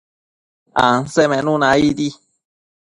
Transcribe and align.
Ansemenuna 0.87 1.67
aidi 1.77 2.09